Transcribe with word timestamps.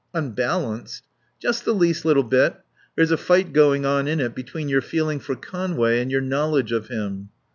"Unbalanced?" 0.15 1.03
"Just 1.39 1.63
the 1.63 1.73
least 1.75 2.05
little 2.05 2.23
bit. 2.23 2.55
There's 2.95 3.11
a 3.11 3.17
fight 3.17 3.53
going 3.53 3.85
on 3.85 4.07
in 4.07 4.19
it 4.19 4.33
between 4.33 4.67
your 4.67 4.81
feeling 4.81 5.19
for 5.19 5.35
Conway 5.35 6.01
and 6.01 6.09
your 6.09 6.21
knowledge 6.21 6.71
of 6.71 6.87
him." 6.87 7.29